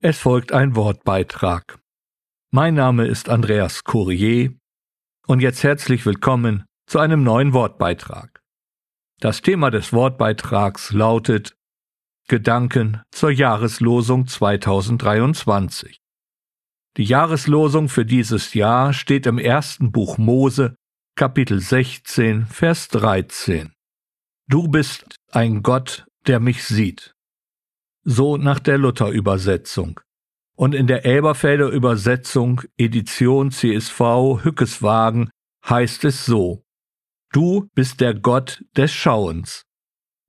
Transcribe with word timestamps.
Es 0.00 0.20
folgt 0.20 0.52
ein 0.52 0.76
Wortbeitrag. 0.76 1.80
Mein 2.52 2.74
Name 2.74 3.08
ist 3.08 3.28
Andreas 3.28 3.82
Courier 3.82 4.52
und 5.26 5.40
jetzt 5.40 5.64
herzlich 5.64 6.06
willkommen 6.06 6.66
zu 6.86 7.00
einem 7.00 7.24
neuen 7.24 7.52
Wortbeitrag. 7.52 8.40
Das 9.18 9.42
Thema 9.42 9.72
des 9.72 9.92
Wortbeitrags 9.92 10.92
lautet 10.92 11.56
Gedanken 12.28 13.02
zur 13.10 13.32
Jahreslosung 13.32 14.28
2023. 14.28 15.98
Die 16.96 17.04
Jahreslosung 17.04 17.88
für 17.88 18.06
dieses 18.06 18.54
Jahr 18.54 18.92
steht 18.92 19.26
im 19.26 19.38
ersten 19.38 19.90
Buch 19.90 20.16
Mose, 20.16 20.76
Kapitel 21.16 21.58
16, 21.58 22.46
Vers 22.46 22.86
13. 22.90 23.72
Du 24.48 24.68
bist 24.68 25.16
ein 25.32 25.64
Gott, 25.64 26.06
der 26.28 26.38
mich 26.38 26.62
sieht 26.62 27.17
so 28.10 28.38
nach 28.38 28.58
der 28.58 28.78
Luther-Übersetzung. 28.78 30.00
Und 30.56 30.74
in 30.74 30.86
der 30.86 31.04
Elberfelder 31.04 31.68
Übersetzung 31.68 32.62
Edition 32.78 33.50
CSV 33.50 34.00
Hückeswagen 34.42 35.30
heißt 35.68 36.04
es 36.04 36.24
so: 36.24 36.64
Du 37.32 37.68
bist 37.74 38.00
der 38.00 38.14
Gott 38.14 38.64
des 38.74 38.92
Schauens. 38.92 39.64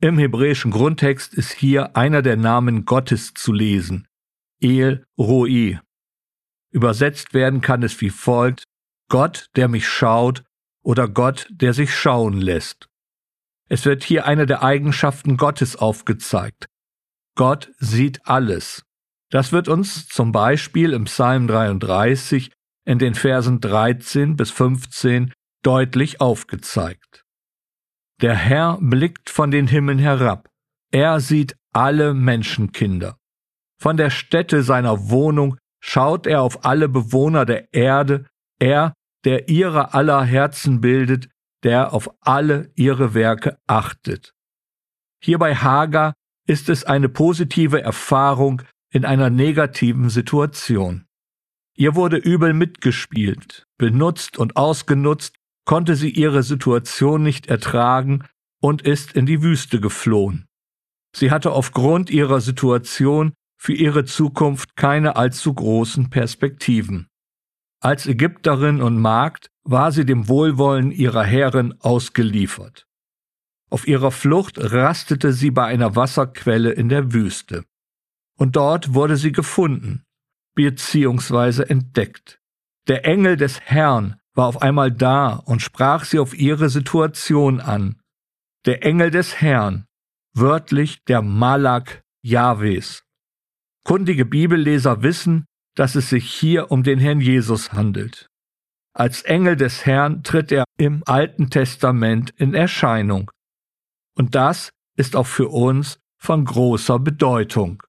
Im 0.01 0.17
hebräischen 0.19 0.71
Grundtext 0.71 1.33
ist 1.33 1.53
hier 1.53 1.95
einer 1.95 2.21
der 2.21 2.35
Namen 2.35 2.83
Gottes 2.83 3.33
zu 3.33 3.53
lesen: 3.53 4.07
El 4.61 5.05
Roi. 5.17 5.79
Übersetzt 6.71 7.33
werden 7.33 7.61
kann 7.61 7.81
es 7.81 7.99
wie 8.01 8.09
folgt: 8.09 8.65
Gott, 9.07 9.47
der 9.55 9.69
mich 9.69 9.87
schaut 9.87 10.43
oder 10.83 11.07
Gott, 11.07 11.47
der 11.49 11.73
sich 11.73 11.95
schauen 11.95 12.41
lässt. 12.41 12.89
Es 13.69 13.85
wird 13.85 14.03
hier 14.03 14.25
eine 14.25 14.45
der 14.45 14.63
Eigenschaften 14.63 15.37
Gottes 15.37 15.77
aufgezeigt, 15.77 16.68
Gott 17.39 17.71
sieht 17.79 18.19
alles. 18.27 18.83
Das 19.31 19.53
wird 19.53 19.69
uns 19.69 20.09
zum 20.09 20.33
Beispiel 20.33 20.91
im 20.91 21.05
Psalm 21.05 21.47
33 21.47 22.51
in 22.85 22.99
den 22.99 23.15
Versen 23.15 23.61
13 23.61 24.35
bis 24.35 24.51
15 24.51 25.31
deutlich 25.63 26.19
aufgezeigt. 26.19 27.23
Der 28.21 28.35
Herr 28.35 28.77
blickt 28.81 29.29
von 29.29 29.51
den 29.51 29.67
Himmeln 29.67 29.99
herab. 29.99 30.49
Er 30.91 31.21
sieht 31.21 31.55
alle 31.71 32.13
Menschenkinder. 32.13 33.15
Von 33.81 33.95
der 33.95 34.09
Stätte 34.09 34.61
seiner 34.61 35.09
Wohnung 35.09 35.55
schaut 35.79 36.27
er 36.27 36.41
auf 36.41 36.65
alle 36.65 36.89
Bewohner 36.89 37.45
der 37.45 37.73
Erde, 37.73 38.25
er, 38.59 38.91
der 39.23 39.47
ihre 39.47 39.93
aller 39.93 40.25
Herzen 40.25 40.81
bildet, 40.81 41.29
der 41.63 41.93
auf 41.93 42.09
alle 42.19 42.69
ihre 42.75 43.13
Werke 43.13 43.57
achtet. 43.65 44.33
Hier 45.23 45.39
bei 45.39 45.55
Hagar 45.55 46.15
ist 46.49 46.67
es 46.67 46.83
eine 46.83 47.09
positive 47.09 47.79
Erfahrung 47.83 48.63
in 48.91 49.05
einer 49.05 49.29
negativen 49.29 50.09
Situation. 50.09 51.05
Ihr 51.77 51.93
wurde 51.93 52.17
übel 52.17 52.53
mitgespielt, 52.53 53.67
benutzt 53.77 54.39
und 54.39 54.57
ausgenutzt, 54.57 55.35
konnte 55.65 55.95
sie 55.95 56.09
ihre 56.09 56.41
Situation 56.41 57.21
nicht 57.21 57.45
ertragen 57.45 58.25
und 58.59 58.81
ist 58.81 59.11
in 59.11 59.27
die 59.27 59.43
Wüste 59.43 59.79
geflohen. 59.79 60.47
Sie 61.15 61.29
hatte 61.29 61.51
aufgrund 61.51 62.09
ihrer 62.09 62.41
Situation 62.41 63.33
für 63.55 63.73
ihre 63.73 64.05
Zukunft 64.05 64.75
keine 64.75 65.17
allzu 65.17 65.53
großen 65.53 66.09
Perspektiven. 66.09 67.07
Als 67.79 68.07
Ägypterin 68.07 68.81
und 68.81 68.97
Magd 68.97 69.51
war 69.63 69.91
sie 69.91 70.03
dem 70.03 70.27
Wohlwollen 70.27 70.89
ihrer 70.91 71.23
Herren 71.23 71.79
ausgeliefert. 71.79 72.88
Auf 73.69 73.87
ihrer 73.87 74.11
Flucht 74.11 74.57
rastete 74.57 75.31
sie 75.31 75.51
bei 75.51 75.65
einer 75.65 75.95
Wasserquelle 75.95 76.71
in 76.71 76.89
der 76.89 77.13
Wüste. 77.13 77.65
Und 78.35 78.55
dort 78.55 78.93
wurde 78.93 79.15
sie 79.15 79.31
gefunden, 79.31 80.03
beziehungsweise 80.55 81.69
entdeckt. 81.69 82.39
Der 82.87 83.05
Engel 83.05 83.37
des 83.37 83.59
Herrn 83.61 84.15
war 84.33 84.47
auf 84.47 84.61
einmal 84.61 84.91
da 84.91 85.33
und 85.33 85.61
sprach 85.61 86.05
sie 86.05 86.17
auf 86.17 86.33
ihre 86.33 86.69
Situation 86.69 87.59
an. 87.59 88.01
Der 88.65 88.83
Engel 88.83 89.11
des 89.11 89.39
Herrn, 89.39 89.85
wörtlich 90.33 91.03
der 91.05 91.21
Malak 91.21 92.01
Jahwes. 92.23 93.03
Kundige 93.83 94.25
Bibelleser 94.25 95.03
wissen, 95.03 95.45
dass 95.75 95.95
es 95.95 96.09
sich 96.09 96.31
hier 96.31 96.71
um 96.71 96.83
den 96.83 96.99
Herrn 96.99 97.21
Jesus 97.21 97.71
handelt. 97.73 98.27
Als 98.93 99.21
Engel 99.21 99.55
des 99.55 99.85
Herrn 99.85 100.23
tritt 100.23 100.51
er 100.51 100.65
im 100.77 101.03
Alten 101.05 101.49
Testament 101.49 102.31
in 102.37 102.53
Erscheinung 102.53 103.31
und 104.19 104.35
das 104.35 104.71
ist 104.97 105.15
auch 105.15 105.27
für 105.27 105.47
uns 105.47 105.97
von 106.17 106.43
großer 106.43 106.99
Bedeutung. 106.99 107.81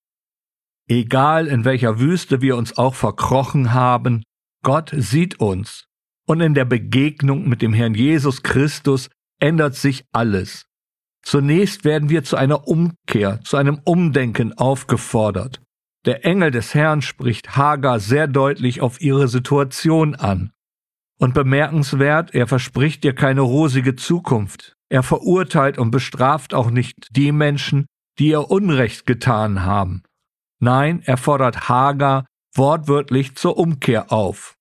Egal 0.89 1.49
in 1.49 1.65
welcher 1.65 1.99
Wüste 1.99 2.41
wir 2.41 2.57
uns 2.57 2.79
auch 2.79 2.95
verkrochen 2.95 3.75
haben, 3.75 4.23
Gott 4.63 4.93
sieht 4.97 5.41
uns. 5.41 5.87
Und 6.27 6.41
in 6.41 6.55
der 6.55 6.65
Begegnung 6.65 7.49
mit 7.49 7.63
dem 7.63 7.73
Herrn 7.73 7.95
Jesus 7.95 8.45
Christus 8.45 9.11
ändert 9.41 9.75
sich 9.75 10.05
alles. 10.13 10.67
Zunächst 11.23 11.85
werden 11.85 12.09
wir 12.09 12.23
zu 12.23 12.37
einer 12.37 12.69
Umkehr, 12.69 13.41
zu 13.43 13.57
einem 13.57 13.81
Umdenken 13.85 14.53
aufgefordert. 14.57 15.61
Der 16.07 16.25
Engel 16.25 16.53
des 16.53 16.75
Herrn 16.75 17.03
spricht 17.03 17.57
Hagar 17.57 17.99
sehr 17.99 18.29
deutlich 18.29 18.81
auf 18.81 19.01
ihre 19.01 19.27
Situation 19.27 20.15
an. 20.15 20.53
Und 21.19 21.35
bemerkenswert, 21.35 22.33
er 22.35 22.47
verspricht 22.47 23.05
ihr 23.05 23.15
keine 23.15 23.41
rosige 23.41 23.97
Zukunft. 23.97 24.77
Er 24.91 25.03
verurteilt 25.03 25.79
und 25.79 25.91
bestraft 25.91 26.53
auch 26.53 26.71
nicht 26.71 27.09
die 27.17 27.33
Menschen, 27.33 27.87
die 28.19 28.29
ihr 28.29 28.51
Unrecht 28.51 29.07
getan 29.07 29.63
haben. 29.63 30.03
Nein, 30.61 31.01
er 31.05 31.17
fordert 31.17 31.69
Hagar 31.69 32.27
wortwörtlich 32.55 33.37
zur 33.37 33.57
Umkehr 33.57 34.13
auf. 34.13 34.57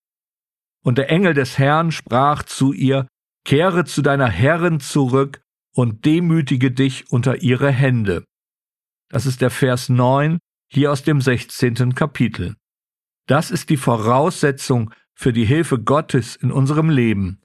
Und 0.84 0.97
der 0.97 1.09
Engel 1.09 1.34
des 1.34 1.57
Herrn 1.57 1.91
sprach 1.91 2.44
zu 2.44 2.72
ihr, 2.72 3.07
Kehre 3.44 3.85
zu 3.85 4.01
deiner 4.01 4.29
Herrin 4.29 4.79
zurück 4.79 5.41
und 5.73 6.06
demütige 6.06 6.72
dich 6.72 7.12
unter 7.12 7.41
ihre 7.41 7.72
Hände. 7.72 8.23
Das 9.09 9.25
ist 9.25 9.41
der 9.41 9.50
Vers 9.50 9.89
9 9.89 10.38
hier 10.72 10.91
aus 10.91 11.03
dem 11.03 11.19
16. 11.19 11.95
Kapitel. 11.95 12.56
Das 13.28 13.50
ist 13.50 13.69
die 13.69 13.78
Voraussetzung 13.78 14.94
für 15.16 15.34
die 15.34 15.45
Hilfe 15.45 15.79
Gottes 15.79 16.35
in 16.35 16.51
unserem 16.51 16.89
Leben. 16.89 17.41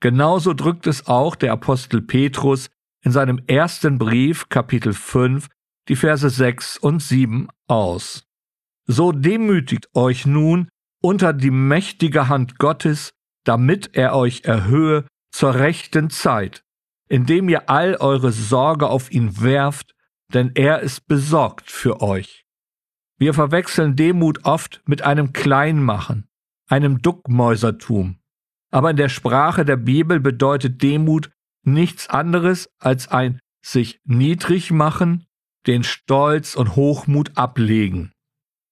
Genauso 0.00 0.54
drückt 0.54 0.86
es 0.86 1.06
auch 1.06 1.36
der 1.36 1.52
Apostel 1.52 2.00
Petrus 2.00 2.70
in 3.02 3.12
seinem 3.12 3.40
ersten 3.46 3.98
Brief, 3.98 4.48
Kapitel 4.48 4.94
5, 4.94 5.48
die 5.88 5.96
Verse 5.96 6.28
6 6.28 6.78
und 6.78 7.02
7 7.02 7.48
aus. 7.68 8.24
So 8.86 9.12
demütigt 9.12 9.88
euch 9.94 10.26
nun 10.26 10.68
unter 11.02 11.32
die 11.32 11.50
mächtige 11.50 12.28
Hand 12.28 12.58
Gottes, 12.58 13.12
damit 13.44 13.94
er 13.94 14.14
euch 14.14 14.42
erhöhe 14.44 15.06
zur 15.32 15.54
rechten 15.54 16.10
Zeit, 16.10 16.62
indem 17.08 17.48
ihr 17.48 17.68
all 17.68 17.96
eure 17.96 18.32
Sorge 18.32 18.88
auf 18.88 19.10
ihn 19.10 19.40
werft, 19.40 19.94
denn 20.32 20.52
er 20.54 20.80
ist 20.80 21.06
besorgt 21.08 21.70
für 21.70 22.00
euch. 22.00 22.44
Wir 23.18 23.34
verwechseln 23.34 23.96
Demut 23.96 24.44
oft 24.44 24.82
mit 24.86 25.02
einem 25.02 25.32
Kleinmachen, 25.32 26.26
einem 26.68 27.02
Duckmäusertum. 27.02 28.19
Aber 28.70 28.90
in 28.90 28.96
der 28.96 29.08
Sprache 29.08 29.64
der 29.64 29.76
Bibel 29.76 30.20
bedeutet 30.20 30.82
Demut 30.82 31.30
nichts 31.64 32.08
anderes 32.08 32.70
als 32.78 33.08
ein 33.08 33.40
sich 33.62 34.00
niedrig 34.04 34.70
machen, 34.70 35.26
den 35.66 35.84
Stolz 35.84 36.54
und 36.54 36.76
Hochmut 36.76 37.36
ablegen 37.36 38.12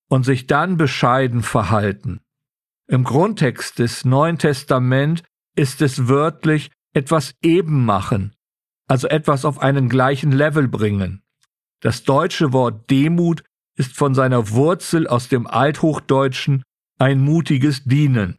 und 0.08 0.24
sich 0.24 0.46
dann 0.46 0.76
bescheiden 0.76 1.42
verhalten. 1.42 2.20
Im 2.86 3.04
Grundtext 3.04 3.78
des 3.78 4.04
Neuen 4.04 4.38
Testament 4.38 5.22
ist 5.54 5.82
es 5.82 6.08
wörtlich 6.08 6.70
etwas 6.94 7.34
eben 7.42 7.84
machen, 7.84 8.34
also 8.86 9.08
etwas 9.08 9.44
auf 9.44 9.58
einen 9.58 9.90
gleichen 9.90 10.32
Level 10.32 10.68
bringen. 10.68 11.22
Das 11.80 12.04
deutsche 12.04 12.52
Wort 12.52 12.88
Demut 12.90 13.44
ist 13.76 13.94
von 13.94 14.14
seiner 14.14 14.50
Wurzel 14.50 15.06
aus 15.06 15.28
dem 15.28 15.46
Althochdeutschen 15.46 16.62
ein 16.98 17.20
mutiges 17.20 17.84
Dienen. 17.84 18.38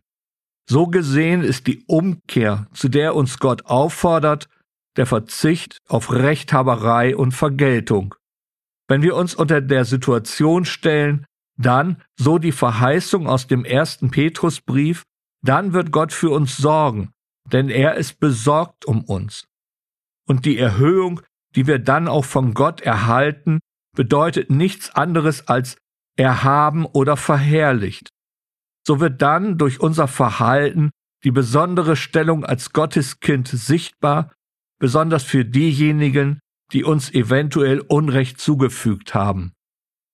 So 0.72 0.86
gesehen 0.86 1.44
ist 1.44 1.66
die 1.66 1.84
Umkehr, 1.88 2.68
zu 2.74 2.90
der 2.90 3.16
uns 3.16 3.40
Gott 3.40 3.66
auffordert, 3.66 4.50
der 4.98 5.08
Verzicht 5.08 5.80
auf 5.88 6.12
Rechthaberei 6.12 7.16
und 7.16 7.32
Vergeltung. 7.32 8.14
Wenn 8.88 9.02
wir 9.02 9.16
uns 9.16 9.34
unter 9.34 9.62
der 9.62 9.84
Situation 9.84 10.66
stellen, 10.66 11.26
dann, 11.58 12.04
so 12.18 12.38
die 12.38 12.52
Verheißung 12.52 13.28
aus 13.28 13.48
dem 13.48 13.66
ersten 13.66 14.12
Petrusbrief, 14.12 15.02
dann 15.44 15.74
wird 15.74 15.92
Gott 15.92 16.14
für 16.14 16.30
uns 16.30 16.58
sorgen, 16.58 17.10
denn 17.52 17.70
er 17.70 17.96
ist 17.96 18.20
besorgt 18.20 18.86
um 18.86 19.04
uns. 19.04 19.48
Und 20.28 20.46
die 20.46 20.60
Erhöhung, 20.60 21.22
die 21.56 21.66
wir 21.66 21.80
dann 21.80 22.08
auch 22.08 22.26
von 22.26 22.54
Gott 22.54 22.82
erhalten, 22.82 23.60
bedeutet 23.96 24.52
nichts 24.52 24.94
anderes 24.94 25.48
als 25.48 25.78
erhaben 26.16 26.86
oder 26.86 27.18
verherrlicht 27.18 28.12
so 28.86 29.00
wird 29.00 29.22
dann 29.22 29.58
durch 29.58 29.80
unser 29.80 30.08
Verhalten 30.08 30.90
die 31.24 31.32
besondere 31.32 31.96
Stellung 31.96 32.46
als 32.46 32.72
Gotteskind 32.72 33.48
sichtbar, 33.48 34.32
besonders 34.80 35.24
für 35.24 35.46
diejenigen, 35.46 36.40
die 36.72 36.84
uns 36.84 37.12
eventuell 37.14 37.82
Unrecht 37.82 38.40
zugefügt 38.40 39.14
haben. 39.14 39.54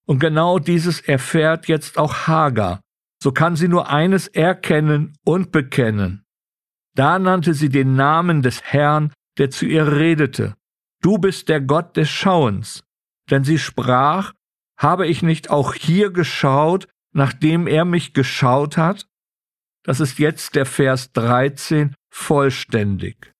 Und 0.07 0.19
genau 0.19 0.59
dieses 0.59 0.99
erfährt 1.01 1.67
jetzt 1.67 1.97
auch 1.97 2.27
Hagar. 2.27 2.81
So 3.21 3.31
kann 3.31 3.55
sie 3.55 3.67
nur 3.67 3.89
eines 3.89 4.27
erkennen 4.27 5.17
und 5.25 5.51
bekennen. 5.51 6.23
Da 6.95 7.19
nannte 7.19 7.53
sie 7.53 7.69
den 7.69 7.95
Namen 7.95 8.41
des 8.41 8.61
Herrn, 8.63 9.11
der 9.37 9.49
zu 9.49 9.65
ihr 9.65 9.91
redete. 9.91 10.55
Du 11.01 11.17
bist 11.17 11.49
der 11.49 11.61
Gott 11.61 11.97
des 11.97 12.09
Schauens. 12.09 12.83
Denn 13.29 13.43
sie 13.43 13.57
sprach, 13.57 14.33
habe 14.77 15.07
ich 15.07 15.21
nicht 15.23 15.49
auch 15.49 15.73
hier 15.73 16.11
geschaut, 16.11 16.87
nachdem 17.15 17.65
er 17.65 17.85
mich 17.85 18.13
geschaut 18.13 18.77
hat? 18.77 19.07
Das 19.83 19.99
ist 19.99 20.19
jetzt 20.19 20.55
der 20.55 20.65
Vers 20.65 21.13
13 21.13 21.95
vollständig. 22.11 23.33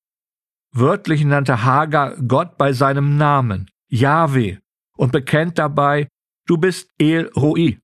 Wörtlich 0.71 1.23
nannte 1.23 1.63
Hagar 1.63 2.15
Gott 2.27 2.57
bei 2.57 2.73
seinem 2.73 3.17
Namen, 3.17 3.69
Yahweh, 3.89 4.57
und 4.97 5.11
bekennt 5.11 5.57
dabei, 5.57 6.07
du 6.45 6.57
bist 6.57 6.89
El 6.97 7.31
Roi. 7.35 7.79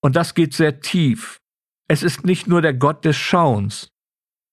Und 0.00 0.16
das 0.16 0.34
geht 0.34 0.54
sehr 0.54 0.80
tief. 0.80 1.38
Es 1.88 2.02
ist 2.02 2.24
nicht 2.24 2.46
nur 2.46 2.62
der 2.62 2.74
Gott 2.74 3.04
des 3.04 3.16
Schauens. 3.16 3.88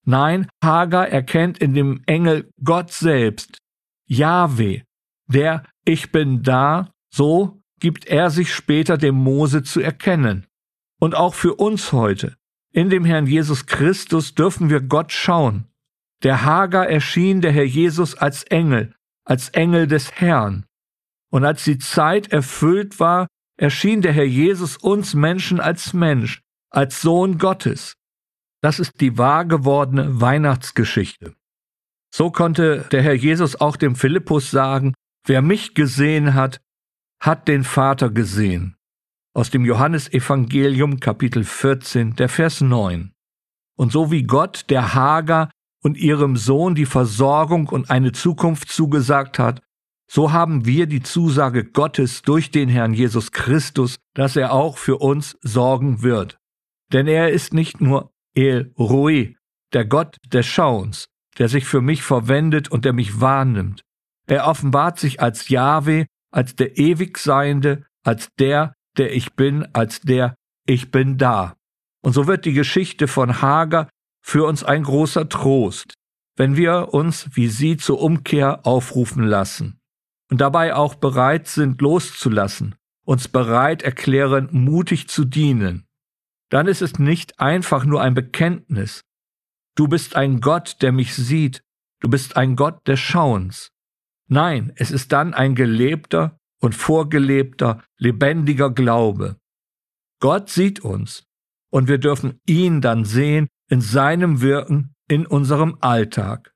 Nein, 0.06 0.48
Hagar 0.64 1.08
erkennt 1.08 1.60
in 1.60 1.74
dem 1.74 2.02
Engel 2.06 2.50
Gott 2.64 2.92
selbst, 2.92 3.58
Yahweh, 4.06 4.82
der 5.28 5.64
Ich 5.86 6.12
bin 6.12 6.44
da, 6.44 6.92
so 7.10 7.62
gibt 7.80 8.06
er 8.06 8.30
sich 8.30 8.54
später 8.54 8.98
dem 8.98 9.16
Mose 9.16 9.64
zu 9.64 9.80
erkennen. 9.80 10.48
Und 11.04 11.16
auch 11.16 11.34
für 11.34 11.56
uns 11.56 11.92
heute, 11.92 12.38
in 12.72 12.90
dem 12.90 13.04
Herrn 13.04 13.28
Jesus 13.28 13.66
Christus 13.66 14.36
dürfen 14.36 14.70
wir 14.70 14.80
Gott 14.80 15.12
schauen. 15.12 15.68
Der 16.24 16.46
Hagar 16.46 16.88
erschien 16.88 17.42
der 17.42 17.52
Herr 17.52 17.66
Jesus 17.66 18.16
als 18.16 18.44
Engel, 18.44 18.96
als 19.26 19.50
Engel 19.50 19.88
des 19.88 20.14
Herrn. 20.14 20.66
Und 21.30 21.44
als 21.44 21.66
die 21.66 21.78
Zeit 21.78 22.32
erfüllt 22.32 23.02
war, 23.02 23.28
erschien 23.58 24.02
der 24.02 24.14
Herr 24.14 24.24
Jesus 24.24 24.78
uns 24.78 25.14
Menschen 25.14 25.60
als 25.60 25.92
Mensch, 25.92 26.40
als 26.70 27.02
Sohn 27.02 27.38
Gottes. 27.38 27.98
Das 28.62 28.80
ist 28.80 29.02
die 29.02 29.18
wahr 29.18 29.44
gewordene 29.44 30.22
Weihnachtsgeschichte. 30.22 31.36
So 32.16 32.32
konnte 32.32 32.88
der 32.94 33.02
Herr 33.02 33.16
Jesus 33.16 33.60
auch 33.60 33.76
dem 33.76 33.98
Philippus 33.98 34.52
sagen, 34.52 34.94
wer 35.26 35.42
mich 35.42 35.74
gesehen 35.74 36.34
hat, 36.34 36.62
hat 37.20 37.50
den 37.50 37.66
Vater 37.66 38.10
gesehen. 38.10 38.78
Aus 39.36 39.50
dem 39.50 39.66
Johannesevangelium 39.66 41.00
Kapitel 41.00 41.44
14, 41.44 42.16
der 42.16 42.30
Vers 42.30 42.62
9. 42.62 43.14
Und 43.76 43.92
so 43.92 44.12
wie 44.12 44.22
Gott 44.22 44.66
der 44.70 44.94
Hager 44.94 45.50
und 45.82 45.98
ihrem 45.98 46.38
Sohn 46.38 46.76
die 46.76 46.86
Versorgung 46.86 47.68
und 47.68 47.90
eine 47.90 48.12
Zukunft 48.12 48.70
zugesagt 48.70 49.40
hat, 49.40 49.64
so 50.08 50.32
haben 50.32 50.68
wir 50.68 50.86
die 50.86 51.02
Zusage 51.02 51.66
Gottes 51.66 52.22
durch 52.22 52.52
den 52.52 52.70
Herrn 52.70 52.94
Jesus 52.94 53.32
Christus, 53.32 53.98
dass 54.14 54.36
er 54.36 54.54
auch 54.54 54.78
für 54.78 54.98
uns 54.98 55.36
sorgen 55.42 56.04
wird. 56.04 56.38
Denn 56.92 57.08
er 57.08 57.32
ist 57.32 57.56
nicht 57.56 57.82
nur 57.82 58.12
El 58.36 58.72
Roi, 58.78 59.36
der 59.74 59.86
Gott 59.86 60.18
des 60.32 60.46
Schauens, 60.46 61.08
der 61.40 61.50
sich 61.50 61.66
für 61.66 61.82
mich 61.82 62.04
verwendet 62.04 62.70
und 62.70 62.86
der 62.86 62.94
mich 62.94 63.20
wahrnimmt. 63.20 63.82
Er 64.28 64.46
offenbart 64.46 65.00
sich 65.00 65.22
als 65.22 65.50
Jahwe, 65.50 66.06
als 66.30 66.56
der 66.56 66.78
ewig 66.78 67.18
Seiende, 67.18 67.84
als 68.04 68.30
der, 68.38 68.76
der 68.98 69.14
ich 69.16 69.34
bin, 69.34 69.68
als 69.74 70.02
der 70.02 70.36
ich 70.66 70.92
bin 70.92 71.18
da. 71.18 71.56
Und 72.02 72.14
so 72.14 72.28
wird 72.28 72.46
die 72.46 72.54
Geschichte 72.54 73.08
von 73.08 73.42
Hager 73.42 73.90
für 74.22 74.46
uns 74.46 74.64
ein 74.64 74.84
großer 74.84 75.30
Trost, 75.30 75.94
wenn 76.36 76.56
wir 76.56 76.94
uns 76.94 77.30
wie 77.34 77.48
sie 77.48 77.78
zur 77.78 78.02
Umkehr 78.02 78.66
aufrufen 78.66 79.24
lassen 79.24 79.80
und 80.30 80.42
dabei 80.42 80.76
auch 80.76 80.96
bereit 80.96 81.48
sind 81.48 81.82
loszulassen, 81.82 82.76
uns 83.06 83.28
bereit 83.28 83.84
erklären, 83.84 84.50
mutig 84.52 85.08
zu 85.08 85.26
dienen. 85.26 85.86
Dann 86.50 86.68
ist 86.68 86.82
es 86.82 87.00
nicht 87.00 87.40
einfach 87.40 87.86
nur 87.86 88.02
ein 88.02 88.14
Bekenntnis. 88.14 89.02
Du 89.76 89.88
bist 89.88 90.16
ein 90.16 90.40
Gott, 90.40 90.78
der 90.82 90.92
mich 90.92 91.14
sieht, 91.14 91.62
du 92.00 92.10
bist 92.10 92.38
ein 92.38 92.56
Gott 92.56 92.88
des 92.88 93.00
Schauens. 93.00 93.70
Nein, 94.28 94.72
es 94.76 94.92
ist 94.92 95.12
dann 95.12 95.34
ein 95.34 95.56
gelebter 95.56 96.40
und 96.64 96.74
vorgelebter, 96.74 97.84
lebendiger 97.98 98.72
Glaube. 98.72 99.36
Gott 100.22 100.50
sieht 100.50 100.80
uns 100.80 101.26
und 101.70 101.90
wir 101.90 101.98
dürfen 101.98 102.40
ihn 102.48 102.80
dann 102.80 103.04
sehen 103.04 103.50
in 103.70 103.82
seinem 103.82 104.42
Wirken 104.42 104.96
in 105.10 105.28
unserem 105.28 105.78
Alltag, 105.82 106.54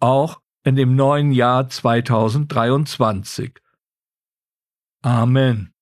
auch 0.00 0.40
in 0.64 0.74
dem 0.74 0.96
neuen 0.96 1.30
Jahr 1.30 1.68
2023. 1.68 3.60
Amen. 5.02 5.73